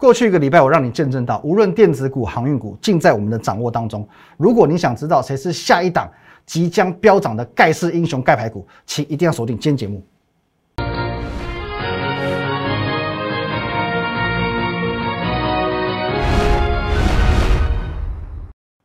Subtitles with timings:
[0.00, 4.08] 过去一个礼拜，我让你见证到，无论电子股、航运股，尽在我们的掌握当中。
[4.38, 6.10] 如果你想知道谁是下一档
[6.46, 10.02] 即将飙涨的盖世英雄、盖牌股，请一定要锁定今天节目。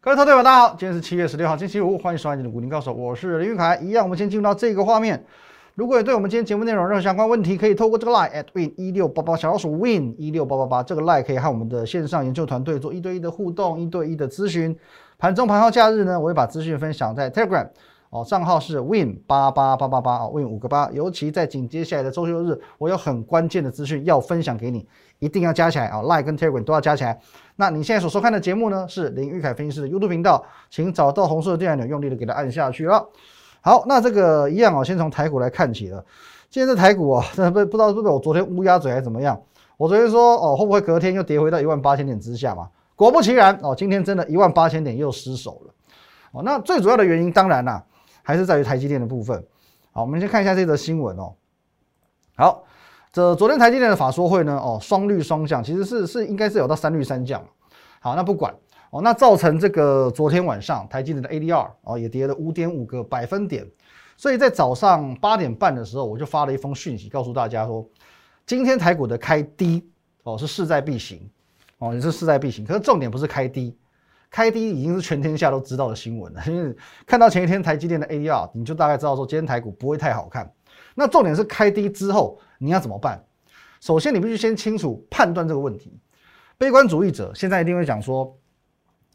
[0.02, 3.80] 各位投资者，大家好，今天是七月十六号，星期五，欢迎收看今天的股林高手，我是林玉凯。
[3.82, 5.24] 一样，我们先进入到这个画面。
[5.76, 14.74] 如果有对我们今天节目内容任何相关问题，可以透过这个 line at win 一六八八小老鼠 win 一六八八八这个 line 可以和我们的线上研究团队做一对一的互动，一对一的咨询。
[15.18, 17.68] 盘中盘后假日呢，我会把资讯分享在 Telegram
[18.10, 20.90] 哦，账号是 win 八八八八八哦，win 五个八。
[20.94, 24.88] 尤其在紧接下来的周休日，我有很关键的资讯要分享给你，
[25.20, 27.20] 一定要加起来啊，line 跟 Telegram 都要加起来。
[27.58, 33.10] 那你现在所收看的节目呢，是林玉凯分析师的 YouTube 频道，请找到红色的电按钮，用力的给它按下去了。
[33.66, 36.06] 好，那这个一样哦，先从台股来看起了。
[36.52, 39.42] 今天这台股啊，真的不不知道是不是我昨天乌鸦嘴还是怎么样。
[39.76, 42.70] 我昨天说哦，会不会隔天又跌回到一万八千点之下嘛？
[42.96, 45.74] 果不其然哦，今天真的一万八千点又失守了。
[46.32, 47.84] 哦，那最主要的原因当然啦，
[48.22, 49.44] 还是在于台积电的部分。
[49.94, 51.34] 好，我们先看一下这则新闻哦。
[52.36, 52.66] 好，
[53.12, 57.44] 这昨天台积电的法说会呢，哦，双绿双降，其实是是应该是有到三绿三降。
[58.00, 58.54] 好，那不管
[58.92, 63.66] 哦，那造成这个昨天晚上台积电的 ADR 哦也跌了五点五个百分点。
[64.18, 67.86] 所以在早上八点半的时候，我就发了一封讯息，告诉大家说，
[68.46, 69.86] 今天台股的开低
[70.24, 71.30] 哦是势在必行
[71.80, 72.66] 哦，也是势在必行。
[72.66, 73.78] 可是重点不是开低，
[74.32, 76.42] 开低已经是全天下都知道的新闻了。
[76.48, 76.74] 因为
[77.06, 80.50] 看到前一天台积电的 ADR，你就大概知道说今天台股不会太好看。
[80.94, 83.22] 那重点是开低之后你要怎么办？
[83.82, 86.00] 首先你必须先清楚判断这个问题。
[86.58, 88.34] 悲观主义者现在一定会讲说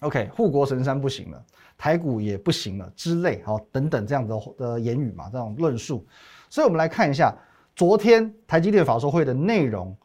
[0.01, 1.43] ，OK，护国神山不行了。
[1.79, 6.07] 台股也不行了之类，好等等这样的的言语嘛，这种论述。
[6.51, 7.35] 所以，我们来看一下
[7.75, 9.97] 昨天台积电法说会的内容，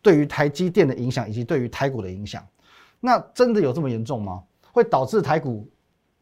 [0.00, 2.42] 对于台积电的影响，以及对于台股的影响。
[2.98, 4.42] 那真的有这么严重吗？
[4.72, 5.68] 会导致台股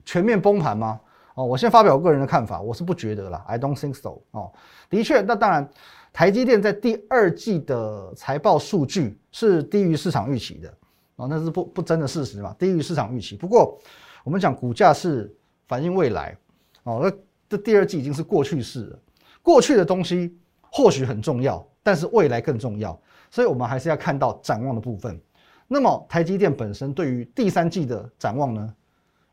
[0.05, 1.00] 全面崩盘吗？
[1.34, 4.18] 哦，我先发表我个人的看法，我是不觉得啦 i don't think so。
[4.30, 4.51] 哦，
[4.90, 5.68] 的确，那当然，
[6.12, 10.74] 台积电在第二季的财报数据是低于市场预期的，
[11.16, 13.36] 哦，那是不不争的事实嘛，低于市场预期。
[13.36, 13.78] 不过，
[14.22, 15.34] 我们讲股价是
[15.66, 16.36] 反映未来，
[16.84, 17.10] 哦，那
[17.48, 18.98] 这第二季已经是过去式了。
[19.42, 22.98] 过去的东西或许很重要，但是未来更重要，
[23.30, 25.20] 所以我们还是要看到展望的部分。
[25.68, 28.74] 那么台积电本身对于第三季的展望呢，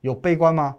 [0.01, 0.75] 有悲观吗？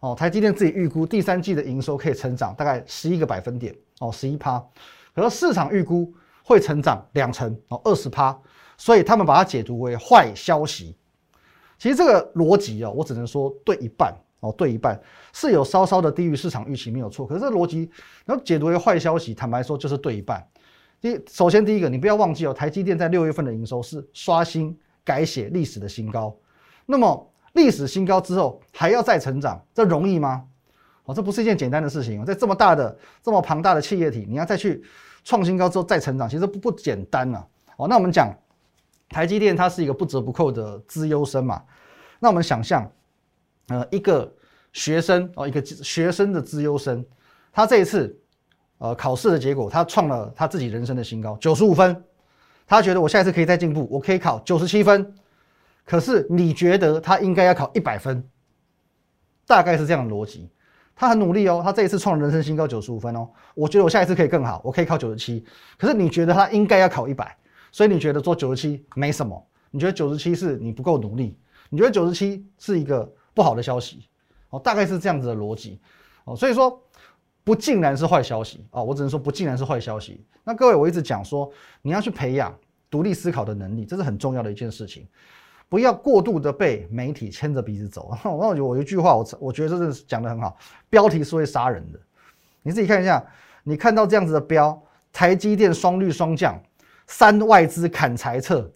[0.00, 4.64] 哦，台积电自己预估第三季的营收可以成长大概十一个百分点，哦，十一趴，
[5.12, 8.38] 可是市场预估会成长两成，哦，二十趴，
[8.78, 10.96] 所以他们把它解读为坏消息。
[11.78, 15.00] 其实这个逻辑哦，我只能说对一半哦，对一半
[15.32, 17.26] 是有稍稍的低于市场预期没有错。
[17.26, 17.90] 可是这逻辑
[18.24, 20.44] 然后解读为坏消息，坦白说就是对一半。
[21.00, 26.36] 第首先第一个，你不要忘记哦，台积电在六月份的营收是刷新改写历史的新高。
[26.84, 30.44] 那么历史新高之后还要再成长，这容易吗？
[31.04, 32.24] 哦，这不是一件简单的事情。
[32.24, 34.82] 在这么大的、这么庞大的企业体，你要再去
[35.22, 37.44] 创新高之后再成长，其实不不简单呐。
[37.76, 38.36] 哦，那我们讲。
[39.08, 41.62] 台积电它是一个不折不扣的资优生嘛？
[42.18, 42.90] 那我们想象，
[43.68, 44.32] 呃，一个
[44.72, 47.04] 学生哦，一个学生的资优生，
[47.52, 48.18] 他这一次
[48.78, 52.04] 呃考试的结果，他创了他自己人生的新高，九十五分。
[52.66, 55.14] 他觉得我下一次可以再进步，我可以考九十七分。
[55.86, 58.22] 可是你觉得他应该要考一百分？
[59.46, 60.50] 大概是这样的逻辑。
[60.94, 63.26] 他很努力哦，他这一次创人生新高九十五分哦。
[63.54, 65.42] 我觉得我下一次可以更好，我可以考九十七。
[65.78, 67.34] 可是你觉得他应该要考一百？
[67.78, 69.40] 所以你觉得做九十七没什么？
[69.70, 71.38] 你觉得九十七是你不够努力？
[71.70, 74.08] 你觉得九十七是一个不好的消息？
[74.50, 75.78] 哦，大概是这样子的逻辑
[76.24, 76.34] 哦。
[76.34, 76.82] 所以说
[77.44, 80.26] 不竟然是坏消息啊，我只能说不竟然是坏消息。
[80.42, 81.48] 那各位，我一直讲说
[81.80, 82.52] 你要去培养
[82.90, 85.06] 独立思考的能力，这是很重要的一件事情，
[85.68, 88.12] 不要过度的被媒体牵着鼻子走。
[88.24, 90.56] 我我有一句话，我我觉得真的是讲的很好，
[90.90, 92.00] 标题是会杀人的。
[92.64, 93.24] 你自己看一下，
[93.62, 96.60] 你看到这样子的标，台积电双绿双降。
[97.08, 98.70] 三外资砍财测，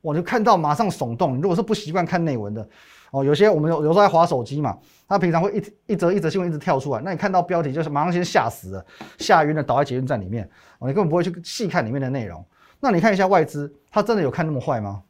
[0.00, 1.40] 我就看到马上耸动。
[1.40, 2.68] 如果是不习惯看内文的，
[3.10, 4.78] 哦，有些我们有有时候在划手机嘛，
[5.08, 8.86] 他平常会一一则一则新闻一直跳出来，那你看到标题就是马上先吓死了，
[9.18, 12.44] 吓晕了，倒在捷运站里面，哦，你根本不会去细看里面的内容。
[12.78, 15.02] 那你看一下外资，他真的有看那么坏吗？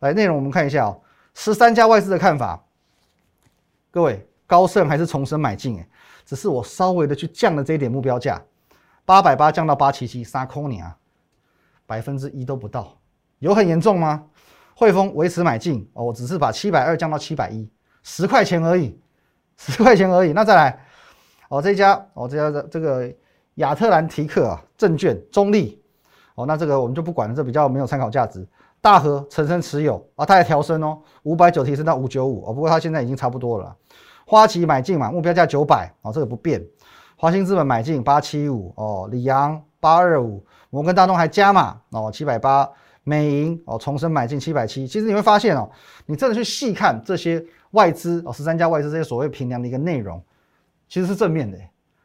[0.00, 1.00] 来，内容我们看一下哦，
[1.34, 2.62] 十三家外资的看法。
[3.90, 5.82] 各位，高盛还是重申买进？
[6.24, 8.40] 只是我稍微的去降了这一点目标价，
[9.04, 10.96] 八百八降到八七七，杀空你啊！
[11.86, 12.96] 百分之一都不到，
[13.38, 14.24] 有很严重吗？
[14.74, 17.68] 汇丰维持买进哦，我只是把七百二降到七百一，
[18.02, 18.98] 十块钱而已，
[19.56, 20.32] 十块钱而已。
[20.32, 20.84] 那再来
[21.48, 23.12] 哦，这家哦，这家的这个
[23.56, 25.80] 亚特兰提克啊证券中立
[26.34, 28.46] 哦，那这个我们就不管了，这比较没有参考价值。
[28.80, 33.76] 大和陈升持有啊，它还调升哦，五百九提升到五九五哦，不过它现在已经差不多了。
[34.26, 36.64] 花旗买进嘛，目标价九百哦，这个不变。
[37.22, 42.68] 华兴资本买进八七五哦，里昂八二五，摩根大通还加码哦，七百八。
[43.04, 44.88] 美银哦，重新买进七百七。
[44.88, 45.70] 其实你会发现哦，
[46.04, 47.40] 你真的去细看这些
[47.70, 50.20] 外资哦，十三家外资这些所谓平量的一个内容，
[50.88, 51.56] 其实是正面的，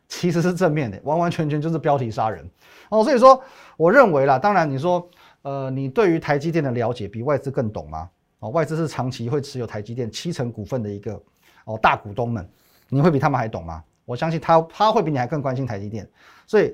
[0.08, 2.48] 其实是正面的，完完全全就是标题杀人
[2.90, 3.04] 哦。
[3.04, 3.42] 所以说，
[3.76, 5.10] 我认为啦，当然你说，
[5.42, 8.08] 呃，你对于台积电的了解比外资更懂吗？
[8.38, 11.20] 哦，外资是长期会持有台积电七成股份的一个
[11.66, 12.48] 哦大股东们，
[12.88, 13.84] 你会比他们还懂吗？
[14.08, 16.10] 我相信他他会比你还更关心台积电。
[16.46, 16.74] 所以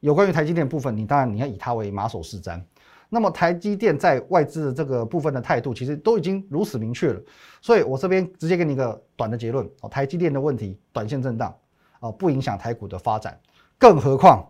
[0.00, 2.60] 有关于台积电部分，你当然你要以它为马首是瞻。
[3.08, 7.20] 那么台积电在外资的这个部分的态度，其实都已经如此明确了，
[7.60, 11.54] 所以我这边直接给你一个短的结论哦，台积电的问题，短线震荡
[12.00, 13.38] 啊，不影响台股的发展，
[13.78, 14.44] 更何况，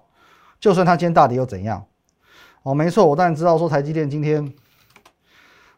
[0.60, 1.84] 就算它今天大跌又怎样？
[2.62, 4.54] 哦，没错，我当然知道说台积电今天，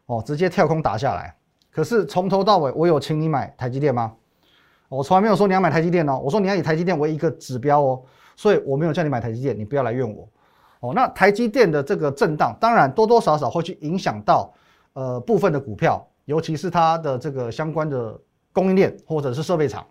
[0.04, 1.34] 哦，直接跳空打下来，
[1.70, 4.14] 可是从头到尾，我有请你买台积电吗？
[4.94, 8.02] 我从来没有说你要买台积电哦，我说你要以台积电为一个指标哦，
[8.36, 10.28] 所以我没有叫你买台积电，你不要来怨我。
[10.80, 14.52] 哦，那台积电的这个震荡，当然多多少少会去影响到
[14.92, 18.18] 呃部分的股票，尤其是它的这个相关的
[18.52, 19.84] 供应链或者是设备厂。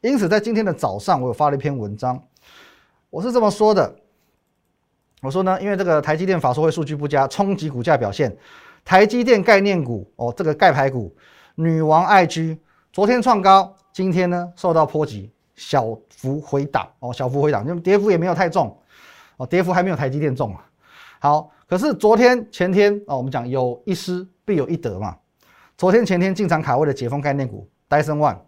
[0.00, 2.20] 因此，在今天的早上，我有发了一篇文章，
[3.10, 3.94] 我是这么说的：
[5.20, 8.36] 我说呢，因为这个台积电法说会数据不佳，冲击股价表现，
[8.84, 11.14] 台积电概念股哦，这个盖牌股
[11.54, 12.58] 女王爱居
[12.90, 18.76] 昨天创高，今天呢受到波及，小幅回档哦，小幅回档，就跌幅也没有太重。
[19.36, 20.64] 哦，跌幅还没有台积电重啊。
[21.20, 25.16] 好，可是昨天前天哦，我们讲有一失必有一得嘛。
[25.76, 28.38] 昨天前天进场卡位的解封概念股戴森 One，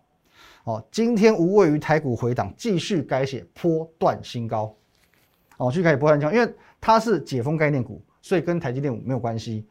[0.64, 4.74] 哦，今天无畏于台股回档，继续改写波段新高。
[5.56, 9.66] 哦，继续改写波段新高，因为它是解封概念股，所以跟台积电没有关系。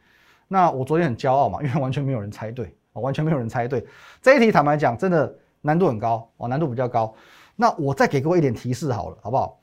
[0.48, 3.86] 那我昨天很骄傲嘛，因为完全没有人猜对，哦，完全没有人猜对。
[4.22, 5.34] 这一题坦白讲，真的
[5.64, 7.12] 难度很高，哦，难度比较高。
[7.56, 9.60] 那我再给各位一点提示好了，好不好？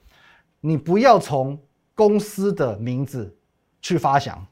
[0.60, 1.56] 你不要从
[1.94, 3.36] 公司的名字
[3.80, 4.44] 去发想，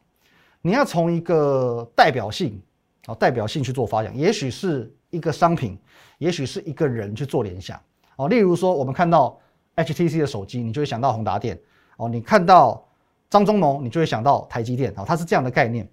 [0.61, 2.61] 你要从一个代表性
[3.06, 5.79] 啊代表性去做发想，也许是一个商品，
[6.19, 7.81] 也许是一个人去做联想
[8.17, 8.29] 哦。
[8.29, 9.39] 例如说，我们看到
[9.77, 11.59] HTC 的手机，你就会想到宏达电
[11.97, 12.87] 哦；你看到
[13.31, 15.05] 张忠谋，你就会想到台积电哦。
[15.06, 15.89] 它是这样的概念，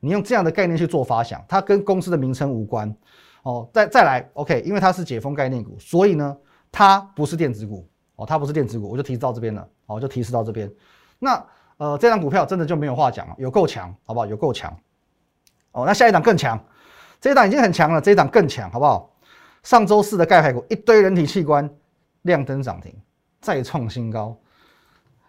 [0.00, 2.92] 你用这样的概念去做发想，它跟公司的名称无关
[3.46, 3.68] 哦。
[3.72, 6.36] 再再来，OK，因为它是解封概念股，所以呢，
[6.70, 7.88] 它不是电子股。
[8.16, 9.68] 哦，它不是电子股，我就提示到这边了。
[9.84, 10.70] 哦，就提示到这边。
[11.18, 11.46] 那
[11.76, 14.24] 呃，这张股票真的就没有话讲了，有够强，好不好？
[14.24, 14.74] 有够强。
[15.72, 16.58] 哦，那下一档更强，
[17.20, 19.14] 这一档已经很强了，这一档更强，好不好？
[19.62, 21.68] 上周四的钙牌股一堆人体器官
[22.22, 22.94] 亮灯涨停，
[23.42, 24.34] 再创新高。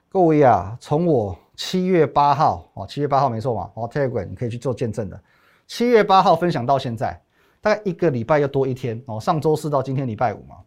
[0.07, 5.21] 各位啊，从我七月八号哦，七月八号没错嘛，哦，Telegram 你可以去做见证的。
[5.67, 7.19] 七月八号分享到现在，
[7.61, 10.57] 大概一个礼拜要多一天哦，上周四到今天礼拜五嘛，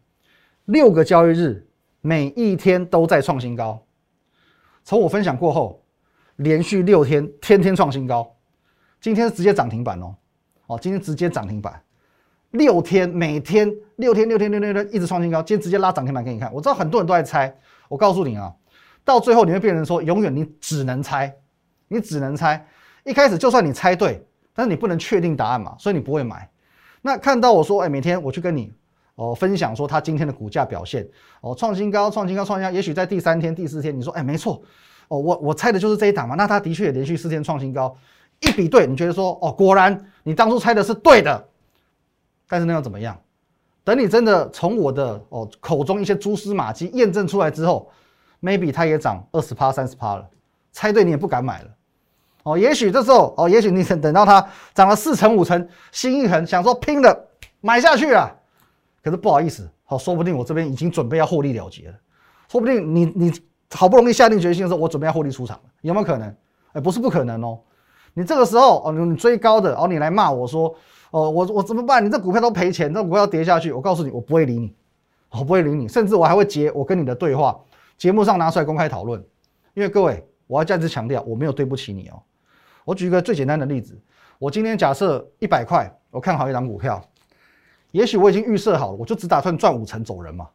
[0.65, 1.67] 六个交易日。
[2.03, 3.79] 每一天都在创新高，
[4.83, 5.83] 从我分享过后，
[6.37, 8.35] 连续六天天天创新高，
[8.99, 10.15] 今天是直接涨停板哦，
[10.65, 11.79] 哦，今天直接涨停板，
[12.49, 16.51] 六天每天六天六天六天六天一直创新高，今天直接拉涨停板给你看。
[16.51, 17.55] 我知道很多人都在猜，
[17.87, 18.51] 我告诉你啊，
[19.05, 21.31] 到最后你会变成说，永远你只能猜，
[21.87, 22.65] 你只能猜。
[23.03, 26.49] 一开始就算你猜对，但是你不能确定答案嘛，所以你不会买。
[27.01, 28.73] 那看到我说，哎，每天我去跟你。
[29.15, 31.07] 哦，分享说它今天的股价表现，
[31.41, 32.73] 哦，创新高，创新高，创新高。
[32.73, 34.59] 也许在第三天、第四天，你说，哎，没错，
[35.09, 36.33] 哦，我我猜的就是这一档嘛。
[36.33, 37.95] 那它的确也连续四天创新高，
[38.39, 41.47] 一比对，你觉得说，哦，果然你当初猜的是对的。
[42.47, 43.19] 但是那又怎么样？
[43.83, 47.91] 等你真的从我的哦口中一些蛛丝马迹验证出来之后
[48.41, 50.27] ，maybe 它也涨二十趴、三十趴了，
[50.71, 51.69] 猜对你也不敢买了。
[52.43, 57.27] 哦，也许这时候，哦，也许你等 等到它涨了四成、五成，心一横，想说拼了，
[57.61, 58.35] 买下去了。
[59.03, 61.93] 可是不好意思，好，说不定我这边已经准备要获利了结了，
[62.47, 63.33] 说不定你你
[63.71, 66.35] 好不容易下定决心的时候，我准备要获利出场了，有没有可能？
[66.73, 67.59] 哎，不是不可能哦。
[68.13, 70.75] 你这个时候哦，你追高的，哦，你来骂我说，
[71.11, 72.03] 哦，我我怎么办？
[72.03, 74.75] 你这股票都赔钱，这股票要跌下去，我告诉你，我不会理你，
[75.31, 77.57] 我不会理你，甚至我还会截我跟你的对话，
[77.97, 79.23] 节目上拿出来公开讨论。
[79.73, 82.21] 因为各位，我要再次强调，我没有对不起你哦。
[82.85, 83.99] 我举一个最简单的例子，
[84.39, 87.01] 我今天假设一百块，我看好一张股票。
[87.91, 90.47] 也许我已经预设好了，我就只打算赚五成走人嘛，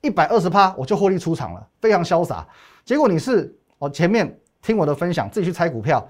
[0.00, 2.46] 一百二十趴我就获利出场了，非常潇洒。
[2.84, 6.08] 结果你是哦前面听我的分享，自己去猜股票，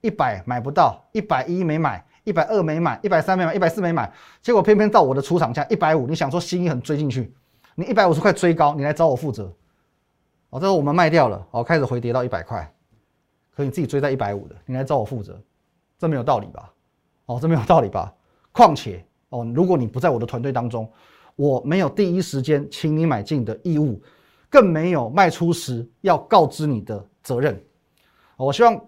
[0.00, 4.12] 一百买不到，一百一没买，一百二没买，一百三没买，一百四没买，
[4.42, 7.32] 结果偏偏到我的出场价一百五，你想说心一狠追进去，
[7.76, 9.44] 你一百五十块追高，你来找我负责。
[10.50, 12.68] 哦，这时候我们卖掉了，哦开始回跌到一百块，
[13.58, 15.36] 可你自己追在一百五的，你来找我负责，
[15.98, 16.72] 这没有道理吧？
[17.26, 18.14] 哦，这没有道理吧？
[18.52, 20.88] 况且哦，如果你不在我的团队当中，
[21.34, 24.00] 我没有第一时间请你买进的义务，
[24.48, 27.60] 更没有卖出时要告知你的责任。
[28.36, 28.80] 我希望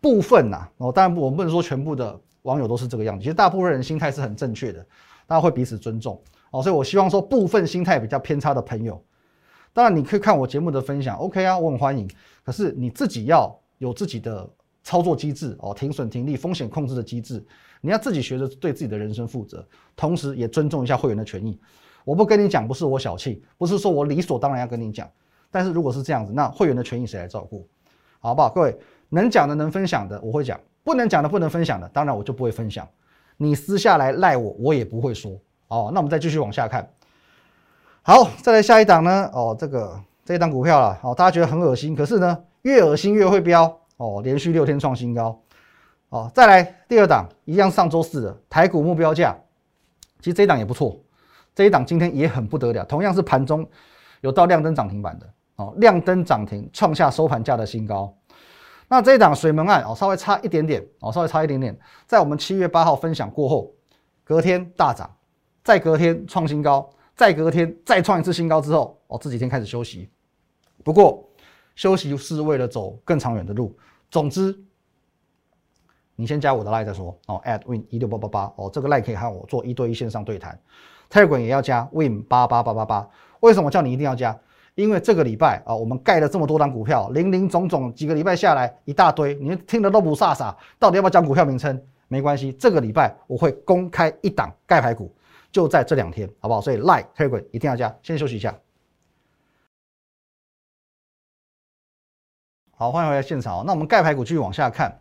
[0.00, 4.80] 部分呐，哦，当然我不能说全部的网友都是这个样子，其实大部分人心态是很正确的，
[5.26, 6.18] 大家会彼此尊重。
[6.50, 8.98] 哦，所以我希望说部分心态比较偏差的朋友，
[9.74, 12.08] 当然你可以看我节目的分享，OK 啊，我很欢迎。
[12.42, 13.54] 可是你自己要
[13.84, 14.48] 有自己的
[14.82, 17.44] 操作机制哦，停损停利、风险控制的机制，
[17.82, 19.64] 你要自己学着对自己的人生负责，
[19.94, 21.60] 同时也尊重一下会员的权益。
[22.02, 25.08] 我不跟你讲，不是我小气，不是说我理所当然要跟你讲。
[25.50, 27.68] 但是如果是这样子，那会员的权益谁来照顾？
[28.20, 28.48] 好不好？
[28.48, 28.76] 各位
[29.10, 32.88] 能讲的、能分享的，我会讲；不能讲的、不能分享的，当然我就不会分享。
[33.36, 35.32] 你私下来赖我，我也不会说。
[35.68, 36.88] 哦，那我们再继续往下看。
[38.02, 39.30] 好，再来下一档呢？
[39.32, 40.98] 哦，这个这一档股票了。
[41.02, 43.80] 哦，大家觉得很恶心，可是呢，越恶心越会飙。
[43.96, 45.40] 哦，连续六天创新高。
[46.08, 49.36] 哦，再来第二档，一样上周四的台股目标价，
[50.18, 51.00] 其实这一档也不错。
[51.54, 53.64] 这一档今天也很不得了，同样是盘中
[54.20, 55.34] 有到亮灯涨停板的。
[55.56, 58.12] 哦，亮灯涨停，创下收盘价的新高。
[58.88, 61.78] 那这一档水门案哦，稍微差一点点哦，稍微差一点点。
[62.06, 63.72] 在我们七月八号分享过后，
[64.24, 65.08] 隔天大涨，
[65.62, 70.10] 再隔天创新高，再隔天再创一次新高之后，哦，这几天开始休息。
[70.82, 71.24] 不过
[71.74, 73.76] 休息是为了走更长远的路。
[74.10, 74.56] 总之，
[76.16, 80.58] 你先加我的 line 再说哦，at win 一六八八八哦，这个 line 可以和我做一对一线上对谈。
[81.10, 83.08] Telegram 也要加 win 八八八八八。
[83.40, 84.38] 为什么叫你一定要加？
[84.74, 90.54] 因为这个礼拜啊，我们盖了这么多张股票，零零总总几个礼拜下来一大堆，你听得都不飒飒。
[90.78, 91.80] 到底要不要讲股票名称？
[92.08, 95.12] 没关系，这个礼拜我会公开一档盖牌股，
[95.52, 96.60] 就在这两天，好不好？
[96.60, 97.94] 所以 like，Tegan 一定要加。
[98.02, 98.54] 先休息一下。
[102.76, 103.64] 好，欢迎回来现场。
[103.64, 105.00] 那我们盖牌股继续往下看。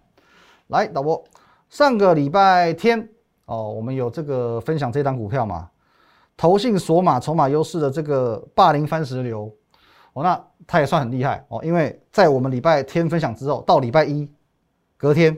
[0.67, 1.23] 来，导播，
[1.69, 3.09] 上个礼拜天
[3.45, 5.67] 哦，我们有这个分享这档股票嘛？
[6.37, 9.51] 投信索马筹码优势的这个霸凌番石榴。
[10.13, 14.29] 哦，那它也算很厉害哦，因为在我们礼拜天分享之后，到礼拜一
[14.95, 15.35] 隔天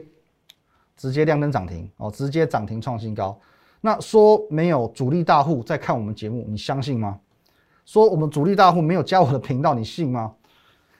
[0.94, 3.40] 直接亮灯涨停哦，直接涨停创新高。
[3.80, 7.18] 那说没有主力大户在看我们节目，你相信吗？
[7.86, 10.34] 说我们主力大户没有加我的频道，你信吗？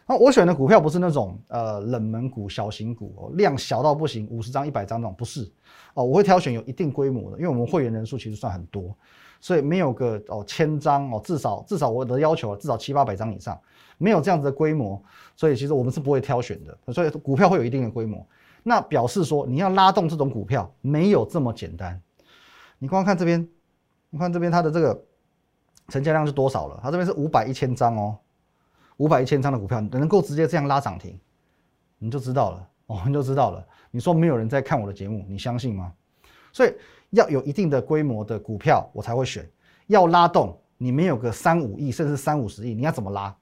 [0.07, 5.51] 那我选的股票不是那种呃冷门股、小型股哦，量小到不行，五十张、一百张那种，不是
[5.95, 8.97] 哦，我会挑选有一定规模的，因为我们会员人数其实算很多。
[9.39, 13.61] 所以没有个哦千张哦，至少至少我的要求至少七八百张以上，
[13.99, 15.01] 没有这样子的规模，
[15.37, 16.93] 所以其实我们是不会挑选的。
[16.93, 18.27] 所以股票会有一定的规模，
[18.63, 22.01] 那表示说你要拉动这种股票没有这么简单。
[22.79, 23.47] 你光看这边，
[24.09, 25.05] 你看这边它的这个
[25.89, 26.81] 成交量是多少了？
[26.83, 28.17] 它这边是五百一千张哦，
[28.99, 31.19] 五百一千张的股票能够直接这样拉涨停，
[31.99, 33.65] 你就知道了哦，你就知道了。
[33.91, 35.93] 你说没有人在看我的节目，你相信吗？
[36.53, 36.75] 所以。
[37.11, 39.49] 要有一定的规模的股票，我才会选。
[39.87, 43.35] 要拉动，你没有个三五亿，甚至三五十亿，你要怎么拉？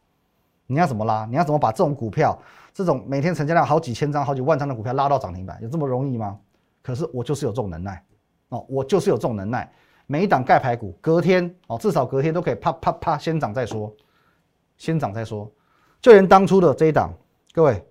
[0.67, 1.25] 你要怎么拉？
[1.25, 2.39] 你要怎么把这种股票，
[2.75, 5.59] 这种每天成交量好几千张、好几万张的股票拉到涨停板？
[5.63, 6.39] 有这么容易吗？
[6.83, 8.05] 可是我就是有这种能耐
[8.51, 9.73] 哦，我就是有这种能耐。
[10.07, 13.91] 每一档盖牌股，隔天哦，至少隔天都可以啪啪啪先涨再说，
[14.77, 15.51] 先涨再说。
[16.01, 17.13] 就连当初的这一档，
[17.53, 17.85] 各位，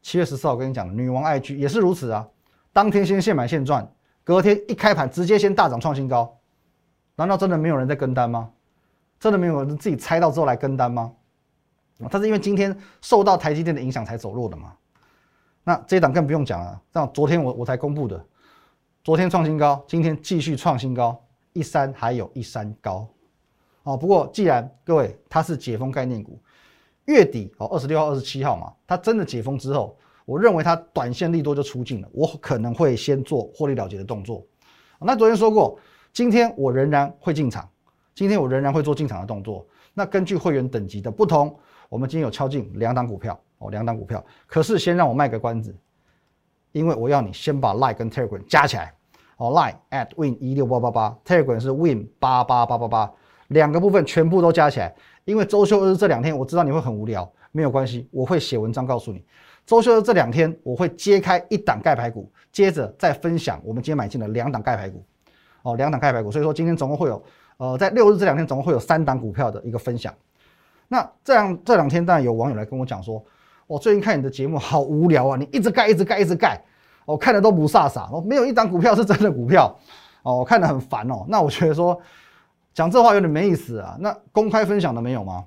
[0.00, 2.28] 七月十四号跟你讲的女王爱居也是如此啊，
[2.72, 3.90] 当天先现买现赚。
[4.24, 6.38] 隔天一开盘，直接先大涨创新高，
[7.16, 8.50] 难道真的没有人在跟单吗？
[9.18, 11.12] 真的没有人自己猜到之后来跟单吗？
[12.00, 14.72] 啊，它是因为今天受到台积电的影响才走弱的嘛？
[15.64, 18.24] 那这一档更不用讲了，这样昨天我我才公布的，
[19.02, 21.20] 昨天创新高，今天继续创新高，
[21.52, 23.08] 一三还有一三高，
[23.82, 26.38] 哦，不过既然各位它是解封概念股，
[27.06, 29.96] 月底哦二十六号、二十七号嘛，它真的解封之后。
[30.24, 34.40] 我认为它短线利多就出尽了，我可能会先做获利了结的动作。
[35.00, 35.76] 那昨天说过，
[36.12, 37.68] 今天我仍然会进场，
[38.14, 39.66] 今天我仍然会做进场的动作。
[39.92, 41.58] 那根据会员等级的不同，
[41.88, 44.24] 我们今天有敲进两档股票哦，两档股票。
[44.46, 45.74] 可是先让我卖个关子，
[46.70, 48.94] 因为我要你先把 Line 跟 Telegram 加起来
[49.38, 53.12] 哦，Line at win 一六八八八，Telegram 是 win 八八八八八，
[53.52, 54.94] 两个部分全部都加起来。
[55.24, 59.24] 因为周休日这两天我知道你会很无聊，没有关系，我会写文章告诉你。
[59.64, 65.04] 周休日这两天，我会揭开一档盖牌股，接着再分享我们今天买进的两档盖牌股，
[65.62, 66.32] 哦，两档盖牌股。
[66.32, 67.22] 所以说今天总共会有，
[67.58, 70.12] 呃，在六日这两天总共会有三档股票的一个分享。
[70.88, 73.24] 那这样这两天当然有网友来跟我讲说，
[73.68, 76.60] 我最近看你的节目好无聊啊，你一直盖一直盖一直盖，
[77.04, 79.72] 我看的都不飒飒，我没有一档股票是真的股票，
[80.24, 81.24] 哦，我看的很烦哦。
[81.28, 81.96] 那我觉得说
[82.74, 83.96] 讲这话有点没意思啊。
[84.00, 85.44] 那公开分享的没有吗？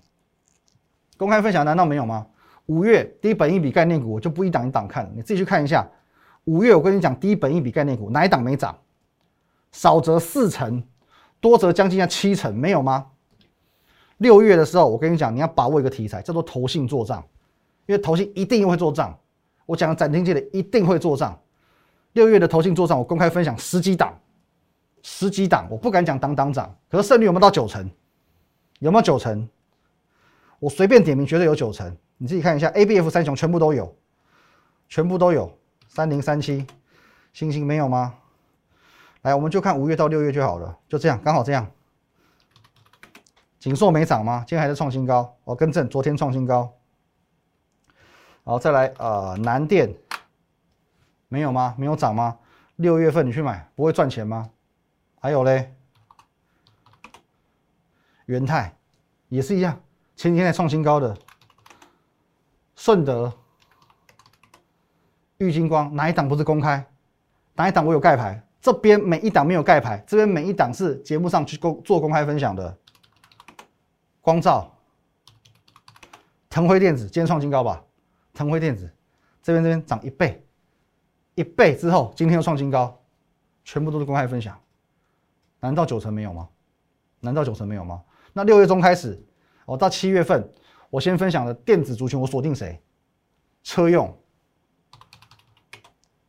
[1.18, 2.28] 公开分享难道没有吗？
[2.66, 5.88] 五月低本一笔概念股，我就不一档一档看了，你自己去看一下。
[6.46, 8.76] 五月我跟你讲，低本一笔概念股哪一档没涨？
[9.72, 10.84] 少则四成，
[11.40, 13.08] 多则将近要七成，没有吗？
[14.18, 17.24] 六月的时候，我跟你讲，你要把握一个题材，叫做投信做账，
[17.86, 19.18] 因为投信一定会做账。
[19.66, 21.38] 我讲展厅界的一定会做账。
[22.14, 24.18] 六月的投信做账，我公开分享十几档，
[25.08, 27.88] 十几档，我不敢讲当当涨，可是胜率有没有到九成？
[28.80, 29.48] 有没有九成？
[30.58, 31.96] 我随便点名，绝对有九成。
[32.18, 33.96] 你自己看一下，A、B、F 三雄全部都有，
[34.90, 35.56] 全部都有。
[35.88, 36.66] 三零三七，
[37.34, 38.16] 星星没有吗？
[39.22, 41.70] 来，我们就看五月到六月就好了，就这样，刚好这样。
[43.60, 44.44] 锦硕没涨吗？
[44.48, 45.38] 今天还在创新高。
[45.44, 46.74] 我更正，昨天创新高。
[48.44, 49.94] 好，再来，呃，南电
[51.28, 51.76] 没有吗？
[51.78, 52.40] 没有涨吗？
[52.78, 54.50] 六月份你去买不会赚钱吗？
[55.26, 55.74] 还有嘞，
[58.28, 58.72] 元泰
[59.28, 59.82] 也是一样，
[60.16, 61.18] 前几天在创新高的。
[62.76, 63.34] 顺德。
[65.40, 66.86] 玉金光哪一档不是公开？
[67.56, 68.40] 哪一档我有盖牌？
[68.62, 72.78] 这边每一档没有盖牌，这边每一档是节目上去公做公开分享的。
[74.22, 74.78] 光照、
[76.52, 77.84] 腾辉电子今天创新高吧？
[78.32, 78.96] 腾辉电子
[79.42, 80.46] 这边这边涨一倍，
[81.34, 83.02] 一倍之后今天又创新高，
[83.64, 84.56] 全部都是公开分享。
[85.66, 86.48] 难道九成没有吗？
[87.22, 88.04] 难道九成没有吗？
[88.34, 89.20] 那六月中开始，
[89.66, 90.48] 我到七月份，
[90.92, 92.80] 我先分享的电子族群，我锁定谁？
[93.64, 94.16] 车用。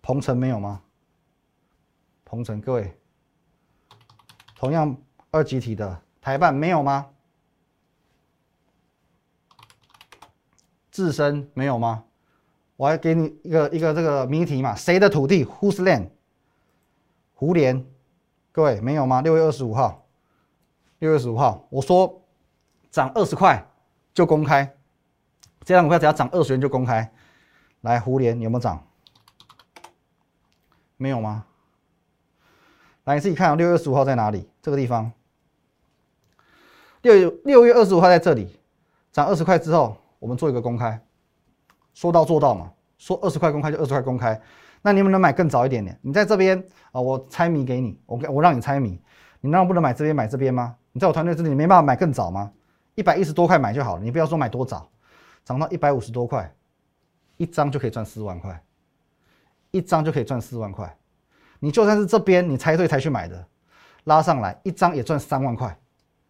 [0.01, 0.81] 鹏程没有吗？
[2.25, 2.97] 鹏程，各位，
[4.55, 4.97] 同样
[5.31, 7.07] 二级体的台办没有吗？
[10.91, 12.05] 自身没有吗？
[12.77, 16.09] 我还给你一个一个这个谜题嘛，谁的土地？Whose land？
[17.35, 17.85] 胡联，
[18.57, 19.21] 各位没有吗？
[19.21, 20.07] 六月二十五号，
[21.01, 22.23] 六月二十五号，我说
[22.91, 23.63] 涨二十块
[24.15, 24.75] 就公开，
[25.63, 27.13] 这样股票只要涨二十元就公开。
[27.83, 28.83] 来，胡联有没有涨？
[30.97, 31.45] 没有吗？
[33.05, 34.49] 来，你自己看啊，六月二十五号在哪里？
[34.63, 35.13] 这个地方。
[37.03, 38.59] 六六月二十五号在这里，
[39.13, 40.99] 涨二十块之后，我们做一个公开，
[41.93, 42.73] 说到做到嘛。
[42.97, 44.41] 说二十块公开就二十块公开。
[44.87, 45.99] 那你们能买更早一点点？
[46.01, 46.57] 你在这边
[46.93, 48.91] 啊，我猜谜给你，我我让你猜谜。
[49.41, 50.77] 你难道不能买这边买这边吗？
[50.93, 52.53] 你在我团队这里，你没办法买更早吗？
[52.95, 54.89] 一百一十多块买就好了，你不要说买多早，
[55.45, 56.55] 涨到一百五十多块，
[57.37, 58.63] 一张就可以赚四万块。
[59.73, 60.97] 一张就可以赚四万块，
[61.59, 63.45] 你就算是这边你猜对才去买的，
[64.05, 65.77] 拉上来一张也赚三万块。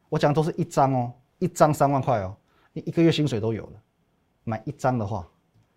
[0.09, 2.35] 我讲的都是一张哦，一张三万块哦，
[2.73, 3.73] 你一个月薪水都有了。
[4.45, 5.29] 买一张的话，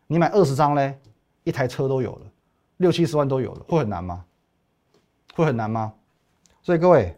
[0.07, 0.97] 你买二十张嘞，
[1.43, 2.25] 一台车都有了，
[2.79, 4.25] 六七十万都有了，会很难吗？
[5.35, 5.93] 会很难吗？
[6.61, 7.17] 所以各位，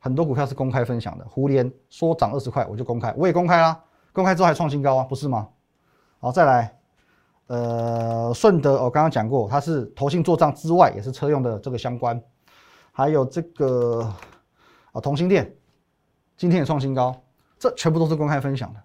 [0.00, 1.24] 很多股票是公开分享的。
[1.28, 3.80] 胡连说涨二十块，我就公开，我也公开啦，
[4.12, 5.48] 公开之后还创新高啊，不是吗？
[6.18, 6.78] 好，再来。
[7.46, 12.18] 呃，顺德我刚刚讲过，它是投信做账之外，也是车用的这个相关，
[12.90, 14.00] 还有这个
[14.92, 15.54] 啊，同心店
[16.38, 17.14] 今天也创新高，
[17.58, 18.82] 这全部都是公开分享的，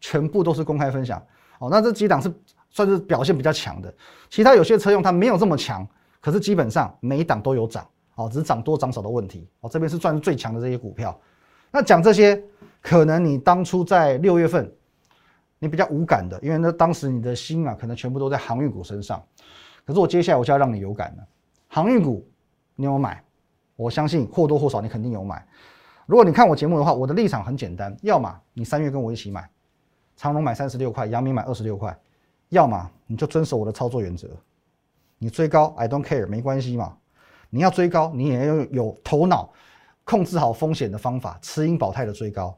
[0.00, 1.22] 全部都是公开分享。
[1.58, 2.32] 哦，那这几档是
[2.70, 3.92] 算是表现比较强的，
[4.30, 5.86] 其他有些车用它没有这么强，
[6.20, 9.48] 可是基本上每一档都有涨，哦，只是涨多涨少的问题。
[9.60, 11.18] 哦，这边是算是最强的这些股票。
[11.70, 12.42] 那讲这些，
[12.80, 14.72] 可能你当初在六月份。
[15.60, 19.20] 你比较无感的，因为那当时你的心啊，可能全部都在航运股身上。
[19.84, 21.26] 可是我接下来我就要让你有感了。
[21.66, 22.24] 航运股
[22.76, 23.20] 你有买？
[23.74, 25.44] 我相信或多或少你肯定有买。
[26.06, 29.50] 如果你看我节目的话，我的立场很简单：要么你三月跟我一起买，
[30.14, 31.92] 长隆买三十六块，阳明买二十六块；
[32.50, 34.28] 要么你就遵守我的操作原则，
[35.18, 36.96] 你追高 I don't care 没关系嘛。
[37.50, 39.50] 你要追高，你也要有头脑，
[40.04, 42.56] 控制好风险的方法，持盈保泰的追高。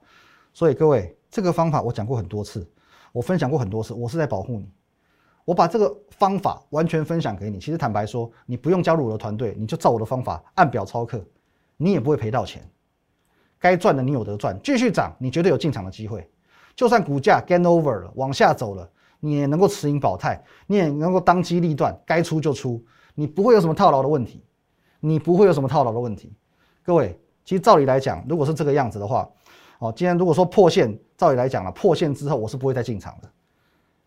[0.52, 2.68] 所以各位，这个方法我讲过很多次。
[3.12, 4.70] 我分享过很多次，我是在保护你。
[5.44, 7.58] 我把这个方法完全分享给你。
[7.58, 11.20] 其实坦白说，你不用加入我的团队，你就照我的方法按表操课，
[11.76, 12.62] 你也不会赔到钱。
[13.58, 16.28] 该赚的你有得赚，继续涨，你绝对有进场的机会。
[16.76, 18.88] 就算股价 gain over 了，往下走了，
[19.20, 22.82] 你也能够持盈保泰，你也能够当机立断，该出就出，
[23.14, 24.44] 你不会有什么套牢的问题，
[24.98, 26.34] 你不会有什么套牢的问题。
[26.82, 29.28] 各位，其实照理来讲，如果是这个样子的话，
[29.78, 33.30] 哦，今天如果说破线，照理来讲了，破线之后我是不会再进场的，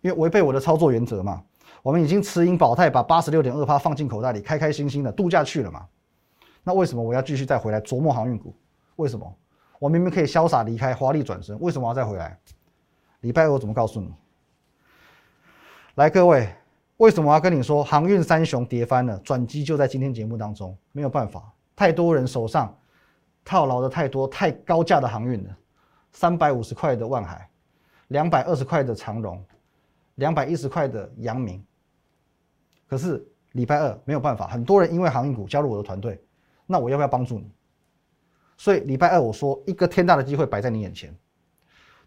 [0.02, 1.43] 因为违背我的操作原则嘛。
[1.82, 5.86] 我们已经持盈保泰，把八十六点二趴放进口袋里，开开心心的度假去了嘛。
[6.63, 8.56] 那为什么我要继续再回来琢磨航运股？
[8.95, 9.36] 为什么？
[9.80, 12.39] 我明明可以潇洒离开，华丽转身，为什么要再回来？
[13.19, 14.13] 礼拜二我怎么告诉你？
[15.95, 16.51] 来，各位，
[16.97, 19.15] 为什么要跟你说航运三雄跌翻了？
[19.19, 22.75] 转机就在今天节目当中，没有办法，太多人手上
[23.45, 25.56] 套牢的太多，太高价的航运了。
[26.12, 27.47] 三百五十块的万海，
[28.08, 29.45] 两百二十块的长荣，
[30.15, 31.63] 两百一十块的阳明。
[32.88, 36.19] 可是礼拜二没有办法，很多人因为航运股加入我的团队，
[36.65, 37.51] 那我要不要帮助你？
[38.58, 41.15] 所以礼拜二我说一个天大的机会摆在你眼前，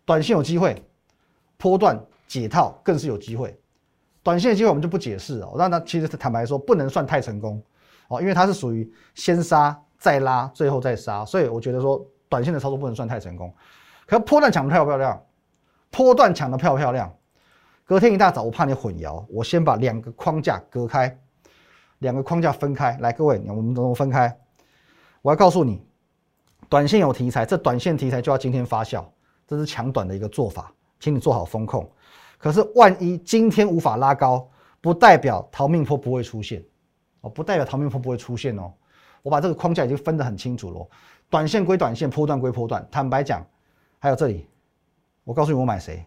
[0.04, 0.82] 短线有机会，
[1.56, 3.56] 波段解套更是有机会。
[4.26, 7.62] 短线的机会我们就不解释哦，那那其实坦白说不能算太成功
[8.08, 13.54] 哦，因为它是属于先杀再拉，最后再杀，所以我觉得说短线的操作不能算太成功。
[14.04, 15.24] 可波段抢的漂不漂亮？
[15.92, 17.14] 波段抢的漂不漂亮？
[17.84, 21.16] 隔天一大早我怕你混淆，我先把两个框架隔开，
[22.00, 24.36] 两个框架分开来，各位，我们怎么分开？
[25.22, 25.86] 我要告诉你，
[26.68, 29.04] 短线有题材，这短线题材就要今天发酵，
[29.46, 31.88] 这是抢短的一个做法，请你做好风控。
[32.38, 34.48] 可是，万一今天无法拉高，
[34.80, 36.62] 不代表逃命坡不会出现
[37.22, 38.72] 哦，不代表逃命坡不会出现哦。
[39.22, 40.88] 我把这个框架已经分得很清楚了，
[41.30, 42.86] 短线归短线，波段归波段。
[42.90, 43.44] 坦白讲，
[43.98, 44.46] 还有这里，
[45.24, 46.04] 我告诉你我买谁，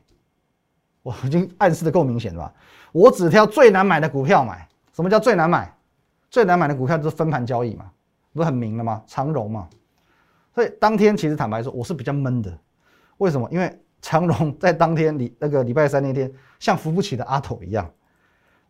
[1.02, 2.54] 我已经暗示的够明显了吧？
[2.92, 4.66] 我只挑最难买的股票买。
[4.94, 5.76] 什么叫最难买？
[6.30, 7.92] 最难买的股票就是分盘交易嘛，
[8.34, 9.04] 不是很明了吗？
[9.08, 9.68] 长荣嘛。
[10.54, 12.58] 所以当天其实坦白说，我是比较闷的。
[13.18, 13.50] 为什么？
[13.52, 13.82] 因为。
[14.02, 17.90] 长荣在当天礼那个礼拜三那天，像扶不起的阿斗一样。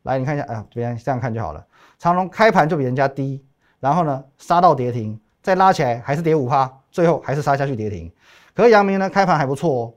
[0.04, 1.66] 来，你看一下，哎，这边这样看就好了。
[1.98, 3.44] 长荣开盘就比人家低，
[3.80, 8.12] 然后呢杀到跌停，再拉起来还是跌五趴，最后还是杀下去跌停。
[8.56, 9.94] 可是阳明呢开盘还不错哦，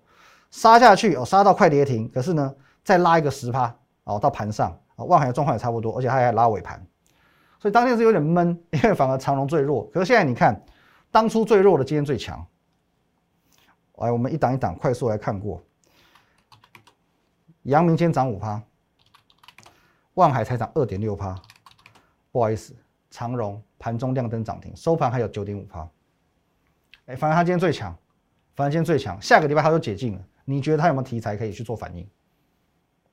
[0.51, 6.85] 杀下去哦，杀到快跌停，可是呢再拉一个十趴哦到盘上啊，万海的状况也差不多，而且它还拉尾盘，
[7.59, 9.89] 所以当天是有点闷，因为反而长荣最弱。
[9.95, 10.61] 可是现在你看，
[11.11, 12.45] 当初最弱的今天最强。
[13.99, 15.63] 来，我们一档一档快速来看过。
[17.63, 18.61] 阳明天涨五趴，
[20.15, 21.41] 万海才涨二点六趴。
[22.33, 22.75] 不好意思，
[23.11, 25.89] 长荣盘中亮灯涨停，收盘还有九点五趴。
[27.07, 27.97] 哎，反正它今天最强，
[28.55, 30.25] 反正今天最强，下个礼拜它就解禁了。
[30.45, 32.05] 你觉得它有没有题材可以去做反应？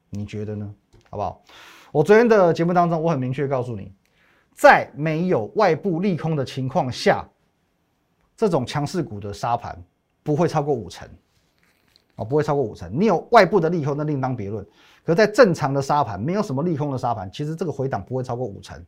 [0.09, 0.73] 你觉得呢？
[1.09, 1.43] 好不好？
[1.91, 3.93] 我昨天的节目当中，我很明确告诉你，
[4.55, 7.27] 在没有外部利空的情况下，
[8.35, 9.83] 这种强势股的沙盘。
[10.29, 11.09] 不会超过五成，
[12.15, 12.87] 哦，不会超过五成。
[12.93, 14.63] 你有外部的利空，那另当别论。
[15.03, 18.79] 可在正常的沙盘，没有什么利空的沙盘，其实这个回档不会超过五成。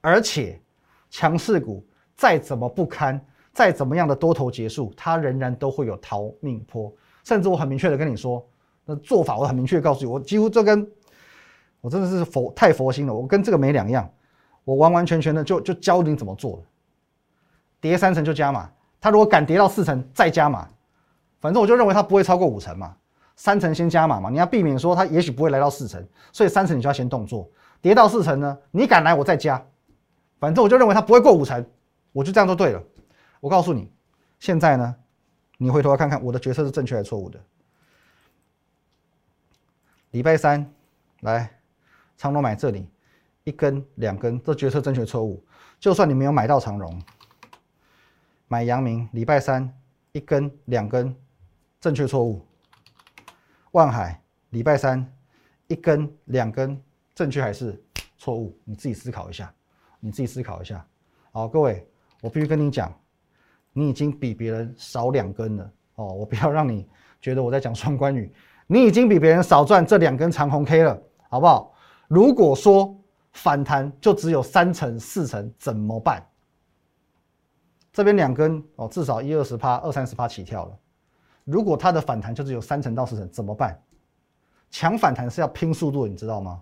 [0.00, 0.60] 而且，
[1.10, 3.20] 强势股再怎么不堪，
[3.52, 6.92] 再怎么样的多头结束，它仍然都会有逃命坡。
[7.24, 8.46] 甚至我很明确的跟你说，
[8.84, 10.88] 那做法我很明确告诉你，我几乎这跟
[11.80, 14.08] 我真的是佛太佛心了，我跟这个没两样。
[14.62, 16.62] 我完完全全的就就教你怎么做了，
[17.80, 18.70] 跌三成就加码，
[19.00, 20.68] 它如果敢跌到四成再加码。
[21.40, 22.96] 反正我就认为它不会超过五成嘛，
[23.36, 27.48] 三成先加码嘛，你要避免说它也许不会来到四成，所以三成你就要先动作，
[27.80, 29.62] 跌到四成呢，你敢来我再加，
[30.38, 31.64] 反正我就认为它不会过五成，
[32.12, 32.82] 我就这样做对了。
[33.40, 33.92] 我告诉你，
[34.40, 34.96] 现在呢，
[35.58, 37.38] 你回头来看看我的决策是正确还是错误的。
[40.12, 40.72] 礼拜三
[41.20, 41.50] 来
[42.16, 42.88] 长荣买这里
[43.44, 45.44] 一根两根，这决策正确错误？
[45.78, 47.02] 就算你没有买到长荣，
[48.48, 49.70] 买阳明礼拜三
[50.12, 51.14] 一根两根。
[51.80, 52.44] 正确错误。
[53.72, 55.06] 万海礼拜三
[55.66, 56.80] 一根两根，
[57.14, 57.82] 正确还是
[58.16, 58.58] 错误？
[58.64, 59.52] 你自己思考一下，
[60.00, 60.86] 你自己思考一下。
[61.32, 61.86] 好，各位，
[62.22, 62.92] 我必须跟你讲，
[63.72, 66.06] 你已经比别人少两根了哦。
[66.06, 66.88] 我不要让你
[67.20, 68.32] 觉得我在讲双关语，
[68.66, 71.74] 你已经比别人少赚这两根长红 K 了，好不好？
[72.08, 72.98] 如果说
[73.32, 76.26] 反弹就只有三成四成，怎么办？
[77.92, 80.78] 这边两根哦，至少一二十趴、二三十趴起跳了。
[81.46, 83.80] 如果它的反弹就只有三成到四成，怎么办？
[84.68, 86.60] 强反弹是要拼速度，你知道吗？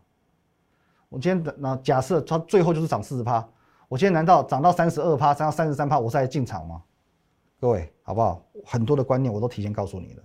[1.09, 3.49] 我今天的那假设它最后就是涨四十趴，
[3.88, 6.83] 我今天难道涨到三十二趴，涨到三十三趴，我再进场吗？
[7.59, 8.44] 各位好不好？
[8.64, 10.23] 很多的观念我都提前告诉你了。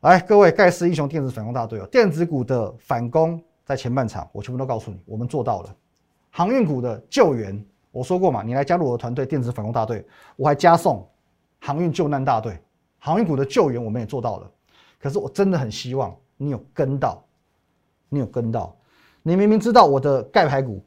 [0.00, 5.76] 来，各位盖世英雄电子反攻大队哦，电子股的反攻在前半场我全部都告诉你，我们做到了。
[6.30, 10.06] 航运股的救援，我说过嘛，你来加入我的团队，电子反攻大队，
[10.36, 11.06] 我还加送
[11.60, 12.58] 航运救难大队。
[13.06, 14.50] 航运股的救援我们也做到了，
[14.98, 17.24] 可是我真的很希望你有跟到，
[18.08, 18.76] 你有跟到，
[19.22, 20.84] 你明明知道我的盖牌股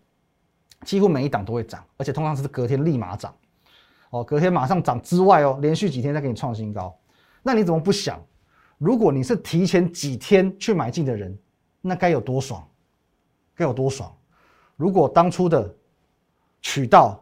[0.83, 3.33] 几乎每一档都会涨，而且通常是隔天立马涨，
[4.09, 6.93] 哦，隔天马上涨之外哦，连续几天再给你创新高，
[7.41, 8.21] 那你怎么不想？
[8.77, 11.39] 如果你是提前几天去买进的人，
[11.79, 12.67] 那该有多爽，
[13.55, 14.13] 该有多爽！
[14.75, 15.73] 如果当初的
[16.61, 17.17] 渠道，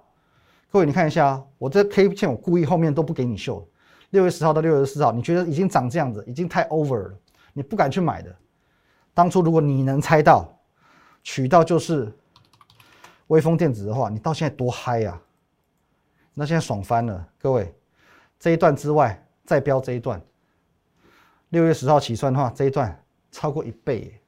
[0.71, 3.63] 各位你看一下，我这 K 线我故意后面都不给你秀。
[4.11, 7.19] 六月十号到六月十四号，你觉得已经涨这样子，已经太 over 了，
[7.53, 8.33] 你不敢去买的。
[9.13, 10.57] 当初如果你能猜到，
[11.23, 12.11] 渠道就是
[13.27, 15.19] 微风电子的话，你到现在多嗨呀！
[16.33, 17.73] 那现在爽翻了，各位。
[18.39, 20.21] 这一段之外，再标这一段，
[21.49, 24.21] 六月十号起算的话，这一段超过一倍，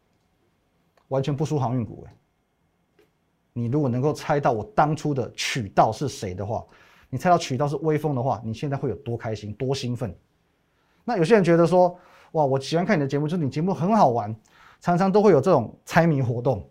[1.09, 2.07] 完全不输航运股。
[3.53, 6.65] 你如果能够猜到我当初的渠道是谁的话，
[7.09, 10.15] 你猜到渠道是微风的话，你现在会有多开心、多兴奋？
[11.03, 11.97] 那有些人觉得说，
[12.33, 14.35] 哇，我喜欢看你的节目，就是你节目很好玩，
[14.79, 16.69] 常常都会有这种猜谜活动。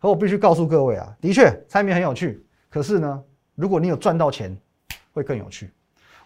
[0.00, 4.56] 可我必须告诉各位啊，的确猜谜很有趣，可是呢，如果你有赚到钱，
[5.12, 5.72] 会更有趣。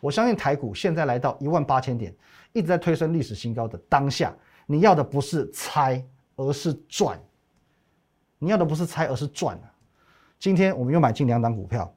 [0.00, 2.14] 我相信台股现在来到一万八千点，
[2.52, 4.34] 一直在推升历史新高的当下，
[4.66, 6.04] 你要的不是猜，
[6.36, 7.18] 而是赚。
[8.38, 9.58] 你要的不是猜，而是赚！
[10.38, 11.90] 今天我们又买进两档股票，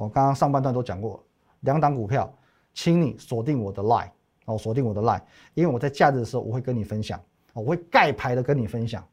[0.00, 1.22] 我刚刚上半段都讲过，
[1.60, 2.32] 两档股票，
[2.72, 4.08] 请你锁定我的 line
[4.46, 5.20] 哦，锁定我的 line，
[5.52, 7.20] 因为我在假日的时候我会跟你分享，
[7.52, 9.06] 我会盖牌的跟你分享。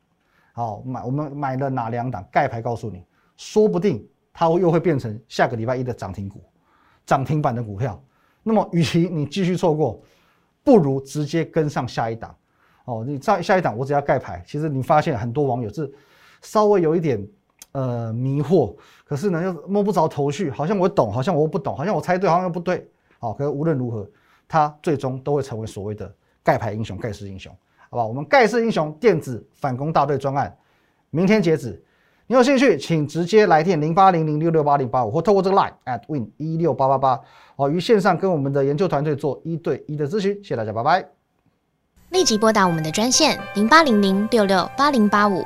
[0.54, 3.04] 好，买我们买了哪两档盖牌，告诉你，
[3.36, 6.42] 说不定它又会变成下个礼拜一的涨停股，
[7.06, 8.02] 涨停板的股票。
[8.42, 10.02] 那么，与其你继续错过，
[10.64, 12.34] 不如直接跟上下一档。
[12.86, 15.94] 哦，你在下一档我只要盖牌，其实你发现很多网友是
[16.42, 17.28] 稍微有一点。
[17.78, 22.90] 呃，迷惑，可是呢又摸不着头绪，好像我懂，好像我不懂，好像我猜对，好像又不对。
[23.20, 24.10] 好，可是无论如何，
[24.48, 26.12] 他最终都会成为所谓的
[26.44, 27.56] 盖牌英雄、盖世英雄，
[27.92, 28.04] 好吧？
[28.04, 30.58] 我们盖世英雄电子反攻大队专案，
[31.12, 31.80] 明天截止。
[32.26, 37.22] 你有兴趣，请直接来电零八零零六六八零八五，或透过这个 line at win 一六八八八，
[37.58, 40.34] 哦，于线上跟我们的研究团队做一对一的咨询。
[40.38, 41.08] 谢谢大家，拜拜。
[42.10, 45.46] 立即拨打我们的专线零八零零六六八零八五。